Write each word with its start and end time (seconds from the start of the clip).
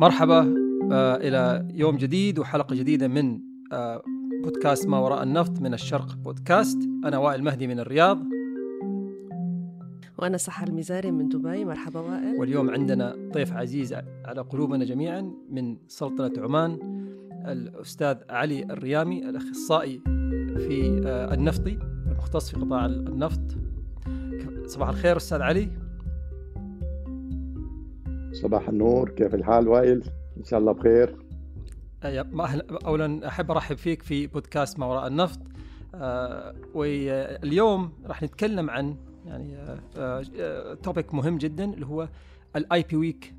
مرحبا 0.00 0.54
آه، 0.92 1.16
إلى 1.16 1.68
يوم 1.74 1.96
جديد 1.96 2.38
وحلقة 2.38 2.74
جديدة 2.76 3.08
من 3.08 3.40
آه، 3.72 4.02
بودكاست 4.44 4.86
ما 4.86 4.98
وراء 4.98 5.22
النفط 5.22 5.60
من 5.60 5.74
الشرق 5.74 6.14
بودكاست. 6.16 6.78
أنا 7.04 7.18
وائل 7.18 7.44
مهدي 7.44 7.66
من 7.66 7.80
الرياض. 7.80 8.18
وأنا 10.18 10.36
سحر 10.36 10.68
المزاري 10.68 11.10
من 11.10 11.28
دبي. 11.28 11.64
مرحبا 11.64 12.00
وائل. 12.00 12.40
واليوم 12.40 12.70
عندنا 12.70 13.16
ضيف 13.32 13.52
عزيز 13.52 13.94
على 14.24 14.40
قلوبنا 14.40 14.84
جميعا 14.84 15.32
من 15.50 15.76
سلطنة 15.88 16.44
عمان 16.44 16.78
الأستاذ 17.46 18.16
علي 18.30 18.62
الريامي 18.62 19.28
الأخصائي 19.28 20.00
في 20.56 21.02
آه، 21.06 21.34
النفطي 21.34 21.78
المختص 22.06 22.50
في 22.50 22.56
قطاع 22.56 22.86
النفط. 22.86 23.58
صباح 24.66 24.88
الخير 24.88 25.16
أستاذ 25.16 25.42
علي. 25.42 25.70
صباح 28.32 28.68
النور 28.68 29.10
كيف 29.10 29.34
الحال 29.34 29.68
وائل؟ 29.68 30.04
إن 30.36 30.44
شاء 30.44 30.60
الله 30.60 30.72
بخير. 30.72 31.16
اولا 32.86 33.28
أحب 33.28 33.50
أرحب 33.50 33.76
فيك 33.76 34.02
في 34.02 34.26
بودكاست 34.26 34.78
ما 34.78 34.86
وراء 34.86 35.06
النفط. 35.06 35.40
آه 35.94 36.54
واليوم 36.74 37.92
راح 38.06 38.22
نتكلم 38.22 38.70
عن 38.70 38.96
يعني 39.26 39.56
آه 39.96 40.74
topic 40.82 41.08
آه 41.10 41.16
مهم 41.16 41.38
جدا 41.38 41.64
اللي 41.64 41.86
هو 41.86 42.08
ال 42.56 42.82
IP 42.82 42.96
Week 42.96 43.34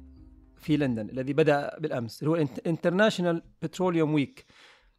في 0.58 0.78
لندن 0.78 1.10
الذي 1.10 1.34
بدأ 1.34 1.80
بالأمس 1.80 2.24
اللي 2.24 2.32
هو 2.32 2.46
International 2.68 3.44
Petroleum 3.62 4.14
Week 4.14 4.46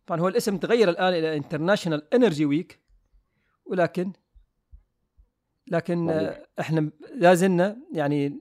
طبعا 0.06 0.20
هو 0.20 0.28
الاسم 0.28 0.56
تغير 0.56 0.88
الآن 0.88 1.14
إلى 1.14 1.36
International 1.36 2.14
Energy 2.14 2.44
Week 2.44 2.80
ولكن 3.64 4.12
لكن 5.68 6.10
آه 6.10 6.46
إحنا 6.60 6.90
لا 7.14 7.34
زلنا 7.34 7.76
يعني 7.92 8.40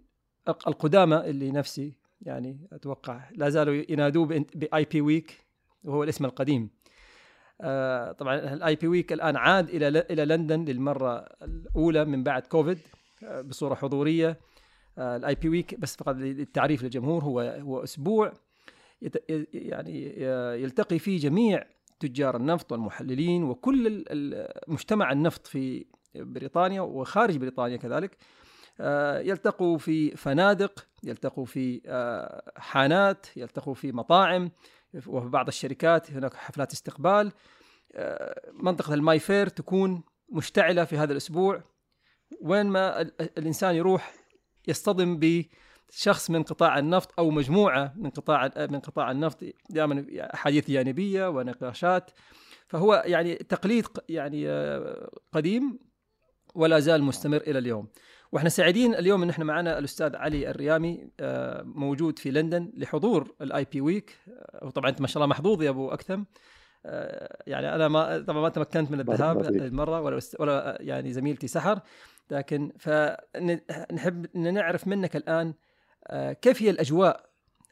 القدامى 0.49 1.15
اللي 1.15 1.51
نفسي 1.51 1.93
يعني 2.21 2.67
أتوقع 2.73 3.29
لا 3.31 3.49
زالوا 3.49 3.83
ينادوه 3.89 4.45
ب 4.55 4.85
IP 4.85 5.01
Week 5.01 5.45
وهو 5.83 6.03
الاسم 6.03 6.25
القديم. 6.25 6.69
آه 7.61 8.11
طبعا 8.11 8.53
ال 8.53 8.75
IP 8.75 8.87
Week 8.87 9.13
الآن 9.13 9.35
عاد 9.35 9.69
إلى 9.69 9.87
إلى 9.87 10.25
لندن 10.25 10.65
للمرة 10.65 11.17
الأولى 11.41 12.05
من 12.05 12.23
بعد 12.23 12.47
كوفيد 12.47 12.77
آه 13.23 13.41
بصورة 13.41 13.75
حضورية. 13.75 14.39
آه 14.97 15.17
ال 15.17 15.35
IP 15.35 15.49
Week 15.49 15.79
بس 15.79 15.95
فقط 15.95 16.15
للتعريف 16.15 16.83
للجمهور 16.83 17.23
هو 17.23 17.39
هو 17.39 17.83
أسبوع 17.83 18.33
يعني 19.53 20.21
يلتقي 20.61 20.99
فيه 20.99 21.19
جميع 21.19 21.65
تجار 21.99 22.35
النفط 22.35 22.71
والمحللين 22.71 23.43
وكل 23.43 24.05
مجتمع 24.67 25.11
النفط 25.11 25.47
في 25.47 25.85
بريطانيا 26.15 26.81
وخارج 26.81 27.37
بريطانيا 27.37 27.77
كذلك. 27.77 28.17
يلتقوا 29.23 29.77
في 29.77 30.15
فنادق 30.15 30.87
يلتقوا 31.03 31.45
في 31.45 31.81
آه، 31.85 32.51
حانات 32.57 33.25
يلتقوا 33.37 33.73
في 33.73 33.91
مطاعم 33.91 34.51
وفي 35.07 35.27
بعض 35.27 35.47
الشركات 35.47 36.11
هناك 36.11 36.33
حفلات 36.33 36.71
استقبال. 36.71 37.31
آه، 37.93 38.51
منطقة 38.53 38.93
الماي 38.93 39.19
فير 39.19 39.47
تكون 39.47 40.03
مشتعلة 40.29 40.83
في 40.83 40.97
هذا 40.97 41.11
الأسبوع. 41.11 41.63
وين 42.41 42.65
ما 42.65 43.01
الإنسان 43.37 43.75
يروح 43.75 44.13
يصطدم 44.67 45.19
بشخص 45.19 46.29
من 46.29 46.43
قطاع 46.43 46.79
النفط 46.79 47.13
أو 47.19 47.29
مجموعة 47.29 47.93
من 47.95 48.09
قطاع 48.09 48.51
من 48.57 48.79
قطاع 48.79 49.11
النفط 49.11 49.43
دائما 49.69 50.05
أحاديث 50.33 50.71
جانبية 50.71 51.29
ونقاشات. 51.29 52.11
فهو 52.67 53.03
يعني 53.05 53.35
تقليد 53.35 53.85
يعني 54.09 54.47
قديم 55.31 55.79
ولا 56.55 56.79
زال 56.79 57.03
مستمر 57.03 57.37
إلى 57.37 57.59
اليوم. 57.59 57.87
وإحنا 58.31 58.49
سعيدين 58.49 58.95
اليوم 58.95 59.23
إن 59.23 59.29
إحنا 59.29 59.45
معنا 59.45 59.77
الأستاذ 59.77 60.15
علي 60.15 60.49
الريامي 60.49 61.09
آه، 61.19 61.61
موجود 61.61 62.19
في 62.19 62.31
لندن 62.31 62.71
لحضور 62.77 63.35
ال 63.41 63.65
IP 63.71 63.81
Week 63.81 64.17
وطبعا 64.61 64.89
أنت 64.89 65.01
ما 65.01 65.07
شاء 65.07 65.23
الله 65.23 65.27
محظوظ 65.27 65.61
يا 65.63 65.69
أبو 65.69 65.89
أكثم. 65.89 66.23
آه، 66.85 67.43
يعني 67.47 67.75
أنا 67.75 67.87
ما 67.87 68.19
طبعا 68.19 68.41
ما 68.41 68.49
تمكنت 68.49 68.91
من 68.91 68.99
الذهاب 68.99 69.41
المرة 69.41 70.01
ولا 70.01 70.19
ولا 70.39 70.77
يعني 70.81 71.13
زميلتي 71.13 71.47
سحر. 71.47 71.79
لكن 72.31 72.71
فنحب 72.79 74.25
ان 74.35 74.53
نعرف 74.53 74.87
منك 74.87 75.15
الآن 75.15 75.53
آه، 76.07 76.33
كيف 76.33 76.61
هي 76.61 76.69
الأجواء 76.69 77.29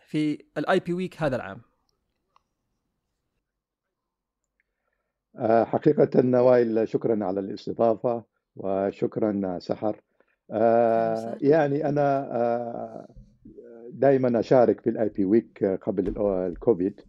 في 0.07 0.45
ال 0.57 0.79
IP 0.79 0.93
Week 0.93 1.21
هذا 1.21 1.35
العام؟ 1.35 1.61
حقيقة 5.65 6.41
وائل 6.41 6.87
شكرا 6.87 7.25
على 7.25 7.39
الاستضافة 7.39 8.23
وشكرا 8.55 9.59
سحر. 9.59 10.01
آه 10.51 11.37
يعني 11.41 11.89
أنا 11.89 12.29
آه 12.31 13.07
دائما 13.91 14.39
أشارك 14.39 14.81
في 14.81 14.89
ال 14.89 15.09
IP 15.09 15.25
Week 15.25 15.63
قبل 15.63 16.13
الكوفيد 16.47 17.01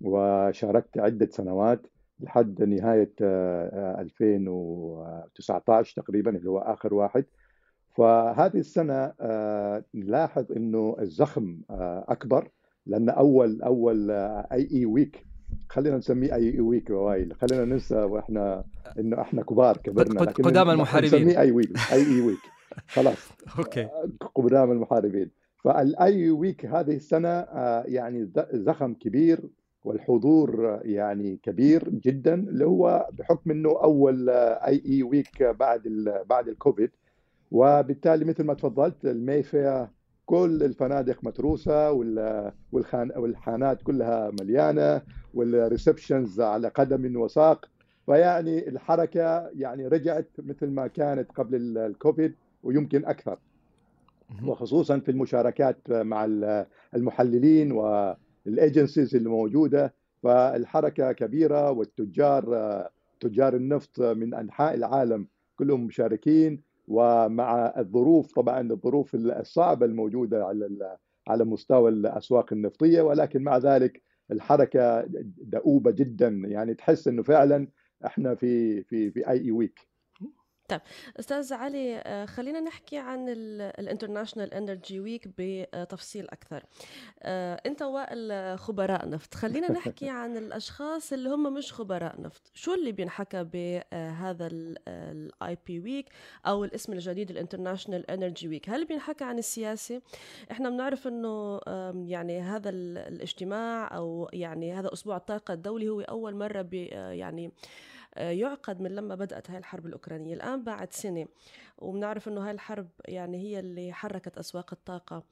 وشاركت 0.00 0.98
عدة 0.98 1.28
سنوات 1.30 1.86
لحد 2.20 2.62
نهاية 2.62 3.12
2019 3.20 5.94
آه، 5.98 6.02
تقريبا 6.02 6.36
اللي 6.36 6.50
هو 6.50 6.58
آخر 6.58 6.94
واحد. 6.94 7.24
فهذه 7.96 8.58
السنة 8.58 9.12
نلاحظ 9.94 10.52
إنه 10.52 10.96
الزخم 11.00 11.60
أكبر 12.08 12.48
لأن 12.86 13.08
أول 13.08 13.62
أول 13.62 14.10
IE 14.10 14.68
Week 14.74 15.26
خلينا 15.68 15.96
نسميه 15.96 16.34
IE 16.34 16.54
Week 16.54 16.90
وائل 16.90 17.34
خلينا 17.34 17.64
ننسى 17.64 17.96
وإحنا 17.96 18.64
إنه 18.98 19.20
إحنا 19.20 19.42
كبار 19.42 19.76
كبرنا 19.76 20.20
لكن 20.20 20.42
قدام 20.42 20.70
المحاربين. 20.70 21.14
نسميه 21.14 21.40
E 21.40 21.52
Week 21.52 21.70
IE 21.92 22.06
Week 22.06 22.55
خلاص. 22.88 23.30
okay. 23.58 23.88
قدام 24.34 24.70
المحاربين. 24.70 25.30
فال 25.64 26.30
E 26.30 26.37
Week 26.37 26.66
هذه 26.66 26.96
السنة 26.96 27.28
آه، 27.28 27.84
يعني 27.86 28.30
زخم 28.52 28.94
كبير 28.94 29.40
والحضور 29.84 30.80
يعني 30.84 31.38
كبير 31.42 31.88
جدا 31.88 32.34
اللي 32.34 32.64
هو 32.64 33.08
بحكم 33.12 33.50
إنه 33.50 33.68
أول 33.68 34.30
IE 34.30 34.82
Week 34.86 35.42
بعد 35.42 35.82
بعد 36.30 36.48
الكوفيد. 36.48 36.90
وبالتالي 37.50 38.24
مثل 38.24 38.44
ما 38.44 38.54
تفضلت 38.54 39.04
المايفير 39.04 39.90
كل 40.26 40.62
الفنادق 40.62 41.24
متروسة 41.24 41.92
والحانات 43.16 43.82
كلها 43.82 44.30
مليانة 44.40 45.02
وال 45.34 45.52
receptions 45.52 46.40
على 46.40 46.68
قدم 46.68 47.16
وساق. 47.20 47.68
فيعني 48.06 48.68
الحركة 48.68 49.48
يعني 49.48 49.88
رجعت 49.88 50.28
مثل 50.38 50.66
ما 50.66 50.86
كانت 50.86 51.32
قبل 51.32 51.78
الكوفيد. 51.78 52.34
ويمكن 52.62 53.04
أكثر. 53.04 53.38
وخصوصا 54.44 54.98
في 54.98 55.10
المشاركات 55.10 55.90
مع 55.90 56.24
المحللين 56.94 57.72
وال 57.72 58.01
agencies 58.01 59.16
اللي 59.16 59.28
موجودة. 59.28 59.94
فالحركة 60.22 61.12
كبيرة 61.12 61.70
والتجار 61.70 62.44
تجار 63.20 63.56
النفط 63.56 64.00
من 64.00 64.34
أنحاء 64.34 64.74
العالم 64.74 65.26
كلهم 65.56 65.84
مشاركين. 65.84 66.60
ومع 66.88 67.74
الظروف 67.78 68.32
طبعا 68.32 68.60
الظروف 68.72 69.14
الصعبة 69.14 69.86
الموجودة 69.86 70.46
على 70.46 70.96
على 71.28 71.44
مستوى 71.44 71.90
الأسواق 71.90 72.52
النفطية. 72.52 73.02
ولكن 73.02 73.42
مع 73.42 73.58
ذلك 73.58 74.02
الحركة 74.30 75.04
دؤوبة 75.38 75.90
جدا. 75.90 76.28
يعني 76.28 76.74
تحس 76.74 77.08
إنه 77.08 77.22
فعلا 77.22 77.68
إحنا 78.06 78.34
في 78.34 78.82
في 78.82 79.10
في 79.10 79.28
E 79.28 79.50
Week 79.50 79.88
طيب 80.68 80.80
أستاذ 81.20 81.54
علي 81.54 81.96
آه، 81.96 82.26
خلينا 82.26 82.60
نحكي 82.60 82.98
عن 82.98 83.28
ال 83.28 83.37
International 83.37 84.54
Energy 84.54 85.00
Week 85.00 85.28
بتفصيل 85.38 86.28
أكثر. 86.28 86.62
آه، 87.22 87.60
أنت 87.66 87.82
وائل 87.82 88.58
خبراء 88.58 89.08
نفط. 89.08 89.34
خلينا 89.34 89.72
نحكي 89.72 90.08
عن 90.20 90.36
الأشخاص 90.36 91.12
اللي 91.12 91.28
هم 91.28 91.54
مش 91.54 91.72
خبراء 91.72 92.20
نفط. 92.20 92.42
شو 92.54 92.74
اللي 92.74 92.92
بينحكى 92.92 93.44
بهذا 93.44 94.48
ال 94.52 95.58
IP 95.66 95.80
Week 95.80 96.06
أو 96.46 96.64
الاسم 96.64 96.92
الجديد 96.92 97.30
ال 97.30 97.36
International 97.36 98.10
Energy 98.10 98.48
Week 98.48 98.70
هل 98.70 98.84
بينحكى 98.84 99.24
عن 99.24 99.38
السياسي 99.38 100.00
إحنا 100.50 100.70
بنعرف 100.70 101.06
إنه 101.06 101.60
يعني 102.06 102.40
هذا 102.40 102.70
الاجتماع 102.70 103.96
أو 103.96 104.28
يعني 104.32 104.72
هذا 104.72 104.92
أسبوع 104.92 105.16
الطاقة 105.16 105.54
الدولي 105.54 105.88
هو 105.88 106.00
أول 106.00 106.34
مرة 106.36 106.62
بي 106.62 106.94
آه، 106.94 107.10
يعني 107.10 107.46
آه، 107.46 107.50
يعقد 108.16 108.80
من 108.80 108.90
لما 108.90 109.14
بدأت 109.14 109.50
هاي 109.50 109.58
الحرب 109.58 109.86
الأوكرانية. 109.86 110.34
الآن 110.34 110.64
بعد 110.64 110.92
سنة 110.92 111.26
وبنعرف 111.78 112.28
أنه 112.28 112.46
هاي 112.46 112.50
الحرب 112.50 112.88
يعني 113.08 113.38
هي 113.38 113.58
اللي 113.58 113.92
حركت 113.92 114.38
أسواق 114.38 114.72
الطاقة 114.72 115.24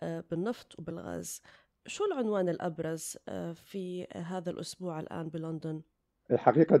آه، 0.00 0.24
بالنفط 0.30 0.78
وبالغاز. 0.78 1.42
شو 1.86 2.04
العنوان 2.04 2.48
الأبرز 2.48 3.16
آه، 3.28 3.52
في 3.52 4.06
هذا 4.14 4.50
الأسبوع 4.50 5.00
الآن 5.00 5.28
بلندن؟ 5.28 5.80
حقيقة 6.36 6.76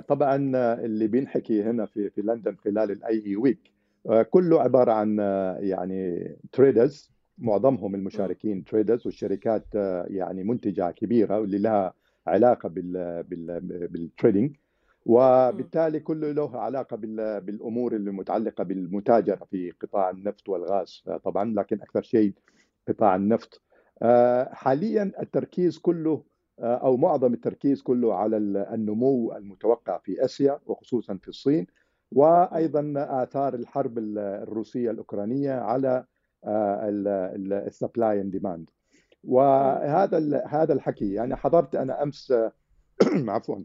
طبعا 0.00 0.36
اللي 0.84 1.06
بينحكي 1.06 1.62
هنا 1.62 1.86
في 1.86 2.10
في 2.10 2.22
لندن 2.22 2.56
خلال 2.56 2.90
ال 2.90 3.36
E 3.36 3.43
Week 3.43 3.72
كله 4.30 4.60
عبارة 4.60 4.92
عن 4.92 5.18
يعني 5.60 6.30
traders 6.52 7.10
معظمهم 7.38 7.94
المشاركين 7.94 8.64
traders 8.64 9.06
والشركات 9.06 9.66
يعني 10.06 10.44
منتجة 10.44 10.90
كبيرة 10.90 11.40
واللي 11.40 11.58
لها 11.58 11.94
علاقة 12.26 12.68
بال 12.68 13.22
بال 13.22 13.60
بال 13.88 14.03
trading 14.03 14.56
وبالتالي 15.06 16.00
كله 16.00 16.32
له 16.32 16.60
علاقة 16.60 16.96
بالأمور 17.40 17.96
المتعلقه 17.96 18.64
بالمتاجره 18.64 19.44
في 19.50 19.70
قطاع 19.70 20.10
النفط 20.10 20.48
والغاز 20.48 21.04
طبعا 21.24 21.54
لكن 21.54 21.80
أكثر 21.82 22.02
شيء 22.02 22.32
قطاع 22.88 23.16
النفط. 23.16 23.62
حاليا 24.52 25.12
التركيز 25.22 25.78
كله 25.78 26.24
أو 26.60 26.96
معظم 26.96 27.34
التركيز 27.34 27.82
كله 27.82 28.14
على 28.14 28.36
النمو 28.74 29.32
المتوقع 29.36 29.98
في 29.98 30.24
آسيا 30.24 30.60
وخصوصا 30.66 31.18
في 31.22 31.28
الصين 31.28 31.66
وأيضا 32.12 32.92
آثار 32.96 33.54
الحرب 33.54 33.98
الروسية 33.98 34.90
الأوكرانية 34.90 35.52
على 35.52 36.04
ال 36.44 36.69
supply 36.69 38.20
and 38.20 38.32
demand 38.32 38.70
وهذا 39.24 40.44
هذا 40.46 40.72
الحكي. 40.72 41.12
يعني 41.12 41.36
حضرت 41.36 41.74
أنا 41.74 42.02
أمس 42.02 42.32
عفوا 43.28 43.64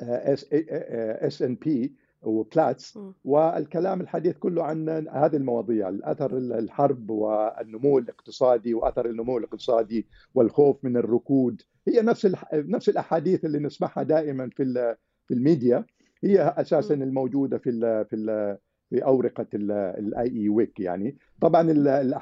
S&P 0.00 1.96
و 2.22 2.33
Platts 2.33 2.98
والكلام 3.24 4.00
الحديث 4.00 4.38
كله 4.38 4.64
عن 4.64 4.88
هذه 5.08 5.36
المواضيع 5.36 5.88
الأثر 5.88 6.36
الحرب 6.36 7.10
والنمو 7.10 7.98
الاقتصادي 7.98 8.74
وأثر 8.74 9.06
النمو 9.06 9.38
الاقتصادي 9.38 10.06
والخوف 10.34 10.84
من 10.84 10.96
الركود. 10.96 11.62
هي 11.88 12.02
نفس 12.02 12.32
نفس 12.54 12.88
الأحاديث 12.88 13.44
اللي 13.44 13.58
نسمعها 13.58 14.02
دائما 14.02 14.50
في 14.56 14.96
في 15.28 15.34
الميديا. 15.34 15.84
هي 16.24 16.40
أساسا 16.56 16.94
الموجودة 16.94 17.58
في 17.58 17.70
ال 17.70 18.06
في 18.06 18.16
ال 18.16 18.58
في 18.92 19.04
أورقة 19.04 19.46
ال 19.54 20.32
IE 20.32 20.48
Week 20.48 20.80
يعني. 20.80 21.16
طبعا 21.40 21.70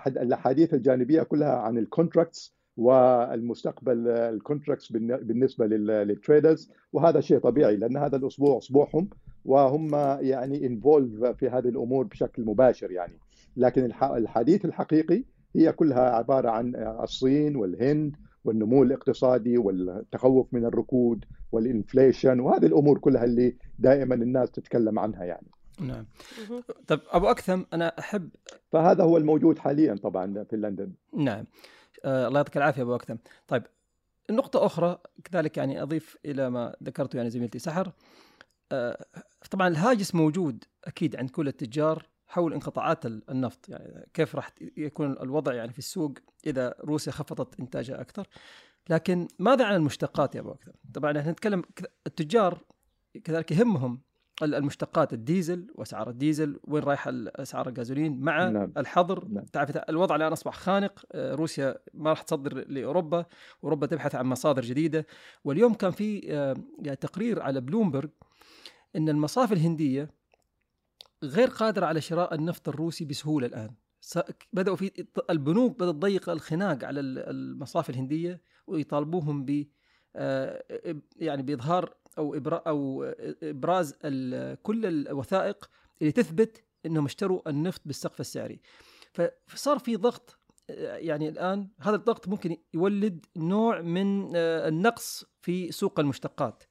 الأحاديث 0.07 0.75
الجانبية 0.75 1.23
كلها 1.23 1.53
عن 1.53 1.79
ال 1.79 1.86
contracts 1.86 2.55
والمستقبل 2.77 4.09
ال 4.09 4.17
contracts 4.17 4.93
بالنسبة 4.93 5.67
لل 5.67 5.90
traders 5.90 6.71
وهذا 6.93 7.21
شيء 7.21 7.39
طبيعي 7.39 7.77
لأن 7.77 7.97
هذا 7.97 8.17
الأسبوع 8.17 8.59
أسبوعهم 8.59 9.11
وهم 9.45 9.95
يعني 10.21 10.67
involved 10.67 11.25
في 11.25 11.49
هذه 11.49 11.69
الأمور 11.69 12.05
بشكل 12.07 12.45
مباشر 12.45 12.91
يعني. 12.91 13.19
لكن 13.57 13.85
الحديث 14.03 14.65
الحقيقي 14.65 15.25
هي 15.57 15.73
كلها 15.73 16.11
عبارة 16.11 16.51
عن 16.51 16.77
الصين 17.03 17.57
والهند 17.57 18.17
والنمو 18.45 18.83
الاقتصادي 18.83 19.59
والتخوف 19.59 20.55
من 20.55 20.65
الركود 20.65 21.25
والانفليشن 21.53 22.41
وهذه 22.41 22.67
الأمور 22.67 22.99
كلها 22.99 23.25
اللي 23.25 23.57
دائما 23.79 24.15
الناس 24.15 24.51
تتكلم 24.51 24.99
عنها 24.99 25.25
يعني. 25.25 25.47
نعم. 25.81 26.07
طيب 26.87 27.01
أبو 27.09 27.31
أكثم 27.31 27.63
أنا 27.73 27.99
أحب 27.99 28.31
فهذا 28.73 29.05
هو 29.05 29.17
الموجود 29.17 29.59
حاليا 29.59 29.95
طبعا 29.95 30.45
في 30.51 30.57
لندن. 30.57 30.93
نعم. 31.17 31.45
آه 32.05 32.29
الله 32.29 32.39
يعطيك 32.39 32.57
العافية 32.57 32.83
أبو 32.83 32.95
أكثم. 32.95 33.17
طيب 33.49 33.63
نقطة 34.31 34.67
أخرى 34.67 34.99
كذلك 35.25 35.57
يعني 35.57 35.83
أضيف 35.83 36.17
إلى 36.25 36.51
ما 36.51 36.77
ذكرته 36.83 37.17
يعني 37.17 37.31
زميلتي 37.31 37.59
سحر. 37.59 37.93
آه 38.73 39.07
طبعا 39.51 39.69
الهاجس 39.69 40.15
موجود 40.15 40.65
أكيد 40.85 41.17
عند 41.17 41.31
كل 41.31 41.49
التجار 41.49 42.07
حول 42.27 42.53
انقطاعات 42.53 43.07
النفط. 43.07 43.69
يعني 43.69 44.09
كيف 44.15 44.37
راح 44.37 44.51
يكون 44.77 45.13
الوضع 45.13 45.55
يعني 45.55 45.73
في 45.73 45.79
السوق 45.79 46.13
إذا 46.47 46.75
روسيا 46.81 47.13
خفضت 47.13 47.61
إنتاجها 47.61 48.01
أكثر. 48.01 48.27
لكن 48.91 49.29
ماذا 49.39 49.65
عن 49.65 49.75
المشتقات 49.75 50.35
يا 50.35 50.41
أبو 50.41 50.51
أكثر 50.51 50.73
طبعا 50.95 51.19
إحنا 51.19 51.33
نتكلم 51.33 51.63
التجار 52.07 52.65
كذلك 53.25 53.51
يهمهم 53.51 54.01
المشتقات 54.43 55.13
الديزل 55.13 55.67
وأسعار 55.75 56.11
الديزل 56.11 56.61
وين 56.65 56.83
رايحه 56.83 57.13
أسعار 57.15 57.69
الغازولين 57.69 58.21
مع 58.21 58.49
نعم. 58.49 58.73
الحظر 58.77 59.29
نعم. 59.29 59.45
تعرف 59.45 59.77
الوضع 59.77 60.17
الآن 60.17 60.33
أصبح 60.33 60.55
خانق 60.55 61.05
آه، 61.13 61.35
روسيا 61.35 61.79
ما 61.95 62.11
راح 62.11 62.23
تصدر 62.23 62.65
لأوروبا 62.69 63.27
أوروبا 63.65 63.87
تبحث 63.87 64.15
عن 64.15 64.27
مصادر 64.27 64.63
جديدة 64.63 65.07
واليوم 65.45 65.75
كان 65.75 65.91
في 65.91 66.35
آه، 66.35 66.55
يعني 66.83 66.97
تقرير 66.97 67.43
على 67.43 67.61
بلومبرج 67.61 68.11
إن 68.97 69.09
المصافي 69.09 69.55
الهندية 69.55 70.11
غير 71.25 71.49
قادرة 71.49 71.87
على 71.87 72.01
شراء 72.01 72.35
النفط 72.35 72.69
الروسي 72.69 73.05
بسهولة 73.05 73.47
الآن 73.47 73.75
بدأوا 74.53 74.77
في 74.77 75.07
البنوك 75.31 75.79
بدأت 75.79 75.95
تضيق 75.95 76.29
الخناق 76.29 76.85
على 76.85 77.01
المصافي 77.01 77.91
الهندية 77.91 78.43
ويطالبوهم 78.67 79.45
ب 79.45 79.67
آه، 80.17 80.65
يعني 81.17 81.43
بإظهار 81.43 81.95
أو 82.19 82.35
ابراء 82.35 82.69
أو 82.69 83.05
إبراز 83.43 83.95
كل 84.63 84.87
الوثائق 84.87 85.71
اللي 86.01 86.13
تثبت 86.13 86.65
إنهم 86.87 87.05
اشتروا 87.05 87.49
النفط 87.49 87.81
بالسقف 87.85 88.21
السعري. 88.21 88.61
فصار 89.47 89.79
في 89.79 89.97
ضغط 89.97 90.39
يعني 90.79 91.29
الآن 91.29 91.69
هذا 91.79 91.97
الضغط 91.97 92.29
ممكن 92.29 92.57
يولد 92.75 93.27
نوع 93.37 93.81
من 93.81 94.37
النقص 94.37 95.25
في 95.41 95.73
سوق 95.73 96.01
المشتقات. 96.01 96.63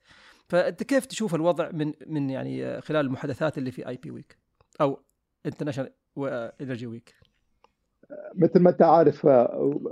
فأنت 0.50 0.83
كيف 0.83 1.06
تشوف 1.06 1.36
الوضع 1.36 1.71
من 1.71 1.94
من 2.07 2.30
يعني 2.30 2.81
خلال 2.81 3.06
المحادثات 3.06 3.57
اللي 3.57 3.71
في 3.71 3.88
IP 3.88 4.12
Week 4.12 4.38
أو 4.81 5.03
International 5.45 5.94
Energy 6.62 6.88
Week 6.88 7.16
مثل 8.35 8.59
ما 8.59 8.69
أنت 8.69 8.81
عارف 8.81 9.25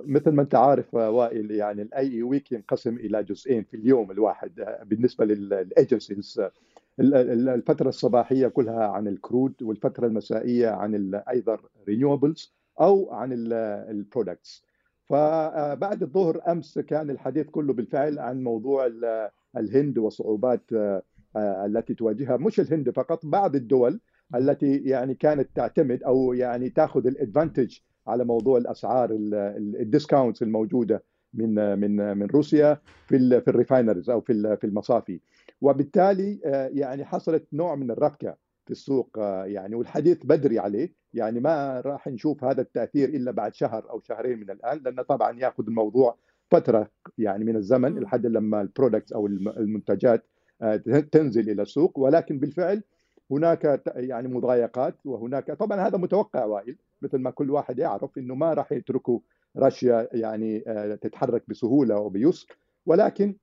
مثل 0.05 0.31
ما 0.31 0.41
أنت 0.41 0.55
عارف 0.55 0.93
وائل 0.93 1.51
يعني 1.51 1.81
ال 1.81 2.24
IE 2.24 2.33
Week 2.33 2.51
ينقسم 2.51 2.95
إلى 2.95 3.23
جزئين 3.23 3.63
في 3.63 3.77
اليوم 3.77 4.11
الواحد 4.11 4.77
بالنسبة 4.85 5.25
لل 5.25 5.51
agendas 5.51 6.41
الفترة 6.99 7.89
الصباحية 7.89 8.47
كلها 8.47 8.83
عن 8.87 9.07
ال 9.07 9.15
crude 9.15 9.53
والفترة 9.63 10.07
المسائية 10.07 10.69
عن 10.69 11.15
أيضا 11.29 11.57
renewables 11.88 12.53
أو 12.81 13.11
عن 13.11 13.29
ال 13.33 13.48
products 13.48 14.63
فبعد 15.05 16.03
الظهر 16.03 16.41
أمس 16.47 16.79
كان 16.79 17.09
الحديث 17.09 17.45
كله 17.47 17.73
بالفعل 17.73 18.19
عن 18.19 18.43
موضوع 18.43 18.89
الهند 19.57 19.97
وصعوبات 19.97 20.61
التي 21.37 21.93
تواجهها. 21.93 22.37
مش 22.37 22.59
الهند 22.59 22.89
فقط 22.89 23.25
بعض 23.25 23.55
الدول 23.55 23.99
التي 24.35 24.77
يعني 24.77 25.15
كانت 25.15 25.49
تعتمد 25.55 26.03
أو 26.03 26.33
يعني 26.33 26.69
تاخذ 26.69 27.07
ال 27.07 27.14
advantage 27.14 27.77
على 28.07 28.24
موضوع 28.24 28.57
الأسعار 28.57 29.09
ال 29.79 29.86
discounts 29.86 30.44
الموجودة 30.44 31.04
من 31.33 31.80
من 31.80 32.18
من 32.18 32.25
روسيا 32.25 32.81
في 33.07 33.42
في 33.42 33.48
ال 33.47 33.54
refiners 33.54 34.09
أو 34.09 34.21
في 34.21 34.57
في 34.62 34.68
المصافي. 34.68 35.19
وبالتالي 35.62 36.39
آه، 36.45 36.69
يعني 36.74 37.06
حصلت 37.06 37.48
نوع 37.54 37.75
من 37.75 37.92
الربكة 37.92 38.36
في 38.65 38.71
السوق 38.71 39.18
آه، 39.19 39.45
يعني 39.45 39.75
والحديث 39.75 40.25
بدري 40.25 40.59
عليه. 40.59 40.94
يعني 41.13 41.39
ما 41.39 41.81
راح 41.81 42.07
نشوف 42.07 42.44
هذا 42.44 42.62
التأثير 42.62 43.09
إلا 43.09 43.31
بعد 43.31 43.54
شهر 43.54 43.89
أو 43.89 44.00
شهرين 44.00 44.39
من 44.39 44.51
الآن 44.51 44.81
لأنه 44.86 45.01
طبعا 45.01 45.39
يأخذ 45.39 45.63
الموضوع 45.68 46.18
فترة 46.51 46.92
يعني 47.18 47.45
من 47.45 47.56
الزمن 47.56 48.00
لحد 48.00 48.25
لما 48.25 48.62
البرودكتس 48.62 49.13
أو 49.13 49.27
المنتجات 49.27 50.25
آه، 50.62 50.75
تنزل 51.12 51.50
إلى 51.50 51.62
السوق. 51.62 52.00
ولكن 52.00 52.39
بالفعل 52.39 52.83
هناك 53.31 53.81
يعني 53.95 54.27
مضايقات 54.27 54.95
وهناك 55.06 55.51
طبعا 55.51 55.88
هذا 55.88 55.97
متوقع 55.97 56.45
وائل 56.45 56.77
مثل 57.01 57.18
ما 57.18 57.31
كل 57.31 57.51
واحد 57.51 57.79
يعرف 57.79 58.18
إنه 58.18 58.35
ما 58.35 58.53
راح 58.53 58.71
يتركوا 58.71 59.19
رشيا 59.57 60.07
يعني 60.12 60.63
آه، 60.67 60.96
تتحرك 60.96 61.43
بسهولة 61.48 61.98
وبيسر 61.98 62.57
ولكن 62.86 63.36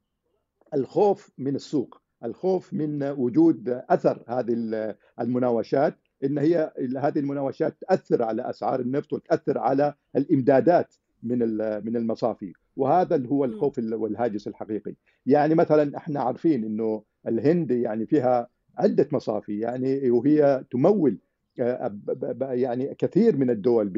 الخوف 0.74 1.30
من 1.38 1.56
السوق 1.56 2.00
الخوف 2.24 2.74
من 2.74 3.02
وجود 3.02 3.68
أثر 3.68 4.24
هذه 4.28 4.94
المناوشات 5.20 5.98
إن 6.24 6.38
هي 6.38 6.72
هذه 6.98 7.18
المناوشات 7.18 7.76
تأثر 7.80 8.22
على 8.22 8.50
أسعار 8.50 8.80
النفط 8.80 9.12
وتأثر 9.12 9.58
على 9.58 9.94
الإمدادات 10.16 10.94
من 11.22 11.38
من 11.84 11.96
المصافي 11.96 12.52
وهذا 12.76 13.26
هو 13.26 13.44
الخوف 13.44 13.78
والهاجس 13.78 14.48
الحقيقي. 14.48 14.94
يعني 15.26 15.54
مثلا 15.54 15.96
إحنا 15.96 16.20
عارفين 16.20 16.64
إنه 16.64 17.02
الهند 17.28 17.70
يعني 17.70 18.06
فيها 18.06 18.48
عدة 18.78 19.08
مصافي 19.12 19.60
يعني 19.60 20.10
وهي 20.10 20.64
تمول 20.70 21.18
آه، 21.60 21.94
يعني 22.40 22.94
كثير 22.94 23.36
من 23.36 23.50
الدول 23.50 23.88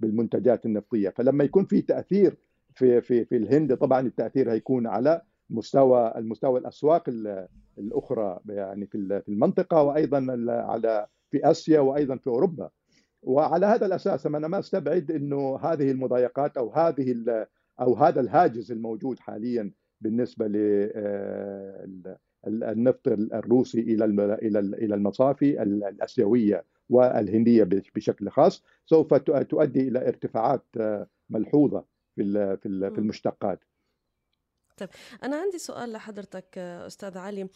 بالمنتجات 0.00 0.66
النفطية. 0.66 1.08
فلما 1.08 1.44
يكون 1.44 1.64
في 1.64 1.82
تأثير 1.82 2.36
في 2.74 3.00
في 3.00 3.24
في 3.24 3.36
الهند 3.36 3.76
طبعا 3.76 4.00
التأثير 4.00 4.52
هيكون 4.52 4.86
على 4.86 5.22
مستوى 5.50 6.12
المستوى 6.16 6.60
الأسواق 6.60 7.04
الأخرى 7.78 8.40
يعني 8.48 8.86
في 8.86 9.22
في 9.22 9.28
المنطقة 9.28 9.82
وأيضا 9.82 10.26
على 10.48 11.06
في 11.30 11.50
آسيا 11.50 11.80
وأيضا 11.80 12.16
في 12.16 12.26
أوروبا. 12.26 12.70
وعلى 13.22 13.66
هذا 13.66 13.86
الأساس 13.86 14.26
أنا 14.26 14.48
ما 14.48 14.58
أستبعد 14.58 15.10
إنه 15.10 15.56
هذه 15.56 15.90
المضايقات 15.90 16.56
أو 16.56 16.72
هذه 16.72 17.14
أو 17.80 17.94
هذا 17.94 18.20
الهاجس 18.20 18.70
الموجود 18.70 19.18
حاليا 19.18 19.70
بالنسبة 20.00 20.46
للنفط 22.46 23.08
الروسي 23.08 23.80
إلى 23.80 24.04
إلى 24.04 24.58
إلى 24.58 24.94
المصافي 24.94 25.62
الأسيوية 25.62 26.64
والهندية 26.90 27.64
بشكل 27.94 28.30
خاص 28.30 28.62
سوف 28.86 29.14
تؤدي 29.14 29.88
إلى 29.88 30.08
ارتفاعات 30.08 30.64
آه، 30.76 31.06
ملحوظة 31.30 31.84
في 32.16 32.56
في 32.62 32.98
المشتقات. 32.98 33.64
طيب 34.76 34.88
أنا 35.22 35.36
عندي 35.36 35.58
سؤال 35.58 35.92
لحضرتك 35.92 36.58
أستاذ 36.58 37.18
علي. 37.18 37.42
آه، 37.42 37.48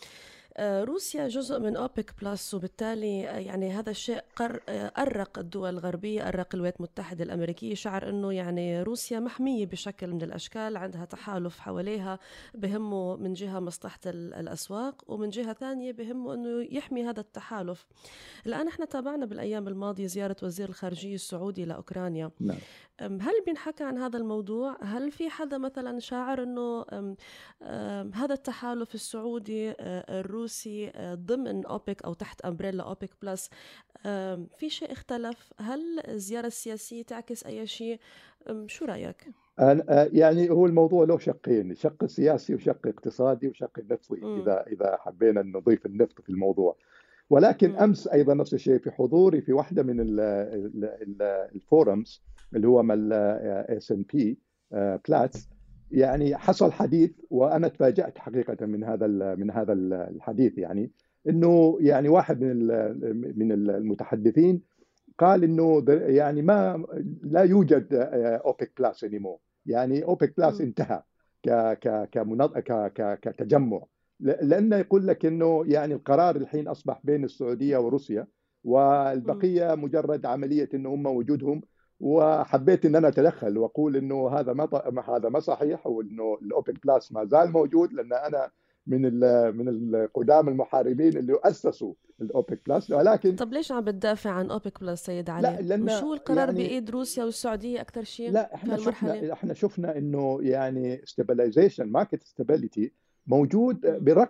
روسيا 0.60 1.28
جزء 1.28 1.58
من 1.58 1.76
أوبك 1.76 2.14
بلس 2.22 2.54
وبالتالي 2.54 3.28
آه، 3.28 3.38
يعني 3.38 3.72
هذا 3.72 3.90
الشيء 3.90 4.20
قر 4.36 4.60
أرق 4.68 5.38
الدول 5.38 5.68
الغربية 5.68 6.28
أرق 6.28 6.48
الولايات 6.54 6.76
المتحدة 6.76 7.24
الأمريكية 7.24 7.74
شعر 7.74 8.08
إنه 8.08 8.32
يعني 8.32 8.82
روسيا 8.82 9.20
محمية 9.20 9.66
بشكل 9.66 10.06
من 10.06 10.22
الأشكال 10.22 10.76
عندها 10.76 11.04
تحالف 11.04 11.58
حواليها 11.58 12.18
بهمه 12.54 13.16
من 13.16 13.32
جهة 13.32 13.60
مصلحة 13.60 14.00
الأسواق 14.06 15.04
ومن 15.06 15.28
جهة 15.28 15.52
ثانية 15.52 15.92
بهمه 15.92 16.34
إنه 16.34 16.68
يحمي 16.70 17.04
هذا 17.04 17.20
التحالف. 17.20 17.86
الآن 18.46 18.68
إحنا 18.68 18.84
تابعنا 18.84 19.26
بالأيام 19.26 19.68
الماضية 19.68 20.06
زيارة 20.06 20.36
وزير 20.42 20.68
الخارجية 20.68 21.14
السعودي 21.14 21.64
لاوكرانيا 21.64 22.30
نعم. 22.40 22.58
هل 23.00 23.32
بينحكى 23.46 23.84
عن 23.84 23.98
هذا 23.98 24.18
الموضوع؟ 24.18 24.76
هل 24.82 25.10
في 25.10 25.30
حدا 25.30 25.58
مثلا 25.58 26.00
شاعر 26.00 26.42
إنه 26.42 26.84
هذا 28.14 28.34
التحالف 28.34 28.94
السعودي 28.94 29.70
آه، 29.70 30.20
الروسي 30.48 30.90
آه، 30.94 31.14
ضمن 31.14 31.66
أوبك 31.66 32.02
أو 32.04 32.14
تحت 32.14 32.40
أمبريلا 32.40 32.82
أوبك 32.82 33.10
بلس. 33.22 33.50
في 34.58 34.68
شيء 34.68 34.92
اختلف؟ 34.92 35.52
هل 35.58 35.80
الزيارة 36.08 36.46
السياسية 36.46 37.02
تعكس 37.02 37.46
أي 37.46 37.66
شيء؟ 37.66 37.98
شو 38.66 38.84
رأيك؟ 38.84 39.26
آه، 39.58 40.08
يعني 40.12 40.50
هو 40.50 40.66
الموضوع 40.66 41.04
له 41.04 41.18
شقين 41.18 41.74
شق 41.74 42.06
سياسي 42.06 42.54
وشق 42.54 42.86
اقتصادي 42.86 43.48
وشق 43.48 43.78
نفطي 43.90 44.40
إذا 44.42 44.64
إذا 44.66 44.96
حبينا 45.00 45.42
نضيف 45.42 45.86
النفط 45.86 46.20
في 46.20 46.28
الموضوع. 46.30 46.76
ولكن 47.30 47.76
أمس 47.76 48.08
أيضا 48.08 48.34
نفس 48.34 48.54
الشيء 48.54 48.78
في 48.78 48.90
حضوري 48.90 49.40
في 49.40 49.52
واحدة 49.52 49.82
من 49.82 49.96
ال 51.54 51.64
forums 51.64 52.22
اللي 52.54 52.68
هو 52.68 52.82
مال 52.82 53.12
S&P 53.12 54.02
Platts 54.02 55.48
يعني 55.92 56.37
حصل 56.37 56.73
حديث 56.73 57.11
وأنا 57.30 57.68
تفاجأت 57.68 58.18
حقيقة 58.18 58.66
من 58.66 58.85
هذا 58.85 59.35
من 59.35 59.50
هذا 59.50 59.73
الحديث 59.73 60.59
يعني 60.59 60.90
إنه 61.28 61.78
يعني 61.80 62.09
واحد 62.09 62.40
من 62.40 62.66
من 63.38 63.52
المتحدثين 63.52 64.62
قال 65.18 65.45
إنه 65.45 65.85
يعني 65.88 66.42
ما 66.42 66.85
لا 67.23 67.42
يوجد 67.42 67.87
أوبك 68.45 68.73
plus 68.78 69.04
anymore 69.04 69.40
يعني 69.66 70.04
أوبك 70.04 70.37
plus 70.37 70.60
انتهى 70.61 71.02
ك 71.42 71.50
ك 71.78 73.18
كتجمع. 73.23 73.83
لأنه 74.21 74.76
يقول 74.76 75.07
لك 75.07 75.26
إنه 75.26 75.64
يعني 75.66 75.95
القرار 75.95 76.37
الحين 76.37 76.68
أصبح 76.68 77.00
بين 77.04 77.25
السعودية 77.25 77.78
وروسيا 77.78 78.26
والبقية 78.64 79.75
مجرد 79.75 80.26
عملية 80.26 80.68
إنه 80.75 80.95
هم 80.95 81.07
وجودهم 81.07 81.62
وحبيت 82.00 82.86
إن 82.86 82.96
أنا 82.96 83.08
أتدخل 83.08 83.58
وأقول 83.58 83.96
إنه 83.96 84.28
هذا 84.28 84.52
ما 84.52 85.02
هذا 85.08 85.28
ما 85.28 85.40
صحيح 85.40 85.86
وإنه 85.86 86.38
الاوبك 86.42 86.86
plus 86.87 87.12
ما 87.12 87.24
زال 87.24 87.52
موجود 87.52 87.92
لأن 87.92 88.12
أنا 88.12 88.50
من 88.86 89.02
من 89.56 89.68
القدام 89.68 90.48
المحاربين 90.48 91.16
اللي 91.16 91.38
أسسوا 91.44 91.92
الاوبك 92.20 92.60
plus 92.68 92.90
ولكن 92.90 93.36
طب 93.36 93.52
ليش 93.52 93.72
عم 93.72 93.80
بتدافع 93.80 94.30
عن 94.30 94.50
اوبك 94.50 94.80
plus 94.80 95.04
سيد 95.04 95.30
علي؟ 95.30 95.42
لا 95.42 95.60
لأن 95.60 95.80
مش 95.80 95.92
هو 95.92 96.14
القرار 96.14 96.38
يعني 96.38 96.52
بإيد 96.52 96.90
روسيا 96.90 97.24
والسعودية 97.24 97.80
أكثر 97.80 98.02
شيء؟ 98.04 98.30
لا 98.30 98.54
إحنا 98.54 98.76
شفنا 98.76 99.32
إحنا 99.32 99.54
شفنا 99.54 99.98
إنه 99.98 100.38
يعني 100.42 101.00
stabilization 101.04 101.84
market 101.88 102.22
stability 102.25 102.92
موجود 103.26 103.80
بغض 103.80 104.28